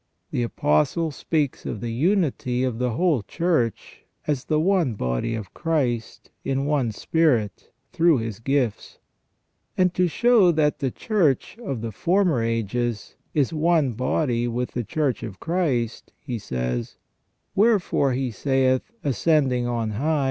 The 0.31 0.41
Apostle 0.41 1.11
speaks 1.11 1.63
of 1.63 1.79
the 1.79 1.91
unity 1.91 2.63
of 2.63 2.79
the 2.79 2.93
whole 2.93 3.21
Church 3.21 4.01
as 4.25 4.45
the 4.45 4.59
one 4.59 4.95
body 4.95 5.35
of 5.35 5.53
Christ 5.53 6.31
in 6.43 6.65
one 6.65 6.91
spirit, 6.91 7.69
through 7.91 8.17
His 8.17 8.39
gifts; 8.39 8.97
and 9.77 9.93
to 9.93 10.07
show 10.07 10.51
that 10.53 10.79
the 10.79 10.89
Church 10.89 11.55
of 11.63 11.81
the 11.81 11.91
former 11.91 12.41
ages 12.41 13.15
is 13.35 13.53
one 13.53 13.91
body 13.93 14.47
with 14.47 14.71
the 14.71 14.83
Church 14.83 15.21
of 15.21 15.39
Christ, 15.39 16.13
he 16.19 16.39
says:" 16.39 16.97
Wherefore 17.55 18.13
He 18.13 18.31
saith: 18.31 18.91
Ascending 19.03 19.67
on 19.67 19.91
high. 19.91 20.19